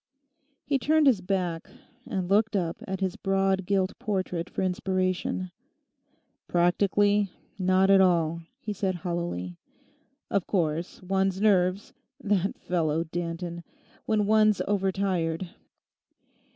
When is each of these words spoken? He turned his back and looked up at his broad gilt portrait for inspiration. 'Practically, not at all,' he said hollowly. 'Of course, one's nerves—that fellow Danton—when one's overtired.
He 0.65 0.79
turned 0.79 1.05
his 1.05 1.21
back 1.21 1.69
and 2.07 2.27
looked 2.27 2.55
up 2.55 2.81
at 2.87 3.01
his 3.01 3.15
broad 3.15 3.67
gilt 3.67 3.99
portrait 3.99 4.49
for 4.49 4.63
inspiration. 4.63 5.51
'Practically, 6.47 7.29
not 7.59 7.91
at 7.91 8.01
all,' 8.01 8.41
he 8.59 8.73
said 8.73 8.95
hollowly. 9.05 9.59
'Of 10.31 10.47
course, 10.47 11.03
one's 11.03 11.39
nerves—that 11.39 12.57
fellow 12.57 13.03
Danton—when 13.03 14.25
one's 14.25 14.59
overtired. 14.67 15.49